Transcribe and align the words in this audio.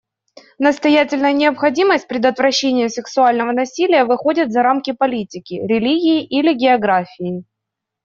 Настоятельная 0.57 1.31
необходимость 1.31 2.07
предотвращения 2.07 2.89
сексуального 2.89 3.51
насилия 3.51 4.03
выходит 4.03 4.51
за 4.51 4.63
рамки 4.63 4.93
политики, 4.93 5.61
религии 5.63 6.25
или 6.25 6.55
географии. 6.55 7.43